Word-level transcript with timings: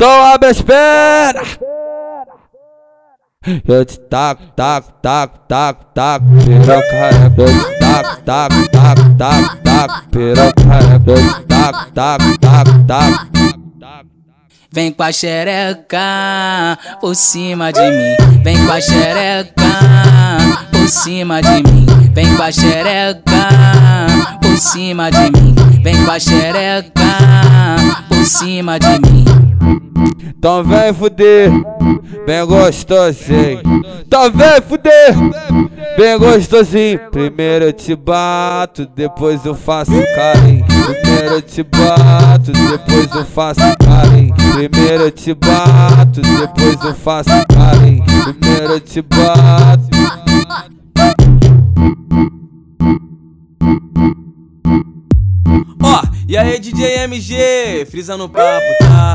Então 0.00 0.22
abre 0.32 0.50
as 0.50 0.62
pernas. 0.62 1.58
Eu 3.66 3.84
te 3.84 3.98
taco, 3.98 4.44
taco, 4.54 4.92
taco, 5.02 5.38
taco, 5.48 5.84
taco, 5.92 6.24
piroca, 6.44 7.10
eu 7.36 7.46
te 7.46 7.78
taco, 7.80 8.22
taco, 8.22 8.68
taco, 8.70 9.16
taco, 9.18 9.56
taco, 9.64 10.08
piroca, 10.10 10.62
eu 11.04 11.16
te 11.16 11.46
taco, 11.48 11.90
taco, 11.90 12.38
taco, 12.38 12.84
taco. 12.86 13.26
Vem 14.70 14.92
com 14.92 15.02
a 15.02 15.10
xereca 15.10 16.78
por 17.00 17.16
cima 17.16 17.72
de 17.72 17.90
mim. 17.90 18.42
Vem 18.44 18.66
com 18.66 18.72
a 18.72 18.80
xereca 18.80 19.52
por 20.70 20.88
cima 20.88 21.42
de 21.42 21.62
mim. 21.64 21.86
Vem 22.12 22.36
com 22.36 22.42
a 22.44 22.52
xereca 22.52 23.48
por 24.40 24.56
cima 24.58 25.10
de 25.10 25.30
mim. 25.32 25.56
Vem 25.82 26.04
com 26.04 26.10
a 26.12 26.20
xereca 26.20 26.92
por 28.08 28.24
cima 28.24 28.78
de 28.78 29.00
mim. 29.00 29.27
Então 30.20 30.64
vem 30.64 30.92
fuder, 30.92 31.50
bem 32.26 32.44
gostosinho. 32.46 33.60
Então 34.06 34.30
vem 34.30 34.60
fuder, 34.66 35.14
bem 35.96 36.18
gostosinho. 36.18 37.00
Primeiro 37.10 37.66
eu 37.66 37.72
te 37.72 37.94
bato, 37.94 38.86
depois 38.94 39.44
eu 39.44 39.54
faço 39.54 39.92
carinho. 40.14 40.64
Primeiro 40.66 41.34
eu 41.34 41.42
te 41.42 41.62
bato, 41.62 42.52
depois 42.52 43.14
eu 43.14 43.24
faço 43.24 43.60
carinho. 43.78 44.34
Primeiro 44.34 45.04
eu 45.04 45.10
te 45.10 45.34
bato, 45.34 46.20
depois 46.20 46.84
eu 46.84 46.94
faço 46.94 47.30
carinho. 47.48 48.04
Primeiro 48.04 48.72
eu 48.74 48.80
te 48.80 49.02
bato. 49.02 49.88
Ó, 55.82 56.02
e 56.28 56.36
aí 56.36 56.58
DJ 56.58 57.04
MG, 57.04 57.86
frisa 57.90 58.16
no 58.16 58.28
papo, 58.28 58.66
tá? 58.80 59.14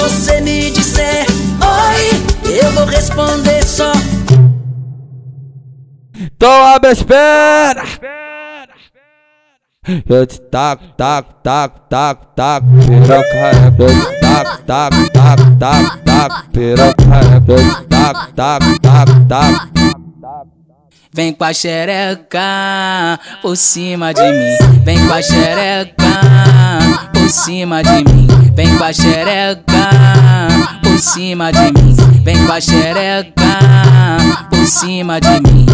Você 0.00 0.40
me 0.40 0.70
disser 0.70 1.26
oi, 1.60 2.58
eu 2.62 2.70
vou 2.72 2.86
responder 2.86 3.62
só. 3.62 3.92
Então 6.18 6.64
abre 6.66 6.90
as 6.90 7.02
pernas. 7.02 8.00
Eu 10.08 10.26
te 10.26 10.40
taco, 10.40 10.84
taco, 10.96 11.34
taco, 11.42 11.80
taco, 11.88 12.26
taco, 12.34 12.66
piroca, 12.86 13.24
eu 13.78 13.88
te 13.88 14.20
taco, 14.20 14.62
taco, 14.62 15.10
taco, 15.10 15.56
taco, 15.58 15.98
taco, 16.04 16.50
piroca, 16.50 17.02
eu 17.48 17.56
te 17.56 17.86
taco, 17.88 18.32
taco, 18.32 18.80
taco, 18.80 19.26
taco. 19.26 19.70
Vem 21.12 21.32
com 21.32 21.44
a 21.44 21.52
xereca 21.52 23.18
por 23.42 23.56
cima 23.56 24.14
de 24.14 24.22
mim. 24.22 24.82
Vem 24.84 25.06
com 25.06 25.12
a 25.12 25.20
xereca 25.20 25.94
por 27.12 27.28
cima 27.28 27.82
de 27.82 28.04
mim. 28.04 28.29
Vem 28.60 28.76
com 28.76 28.84
a 28.84 28.92
xereca 28.92 29.88
por 30.82 30.98
cima 30.98 31.50
de 31.50 31.72
mim. 31.72 31.96
Vem 32.22 32.46
com 32.46 32.52
a 32.52 32.60
xereca 32.60 33.32
por 34.50 34.66
cima 34.66 35.18
de 35.18 35.30
mim. 35.30 35.64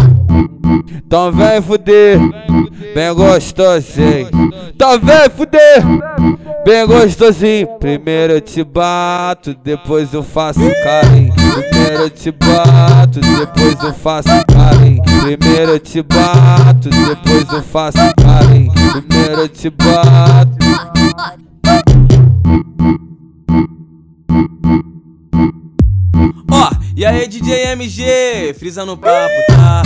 Então 0.95 1.29
vem 1.33 1.61
fuder, 1.61 2.17
bem 2.95 3.13
gostosinho. 3.13 4.29
Então 4.73 4.97
vem 5.01 5.29
fuder, 5.35 5.83
bem 6.63 6.87
gostosinho. 6.87 7.67
Primeiro 7.77 8.31
eu 8.31 8.39
te 8.39 8.63
bato, 8.63 9.53
depois 9.61 10.13
eu 10.13 10.23
faço 10.23 10.61
carinho. 10.81 11.33
Primeiro 11.33 12.03
eu 12.03 12.09
te 12.09 12.31
bato, 12.31 13.19
depois 13.19 13.83
eu 13.83 13.93
faço 13.95 14.29
carinho. 14.47 15.03
Primeiro 15.03 15.71
eu 15.71 15.79
te 15.79 16.01
bato, 16.01 16.89
depois 16.89 17.51
eu 17.51 17.63
faço 17.63 17.97
carinho. 18.15 18.71
Primeiro 18.71 19.41
eu 19.41 19.49
te 19.49 19.69
bato. 19.69 20.57
E 26.97 27.05
aí 27.05 27.27
DJ 27.27 27.73
MG, 27.73 28.55
frisa 28.57 28.83
no 28.83 28.97
papo, 28.97 29.35
tá? 29.49 29.83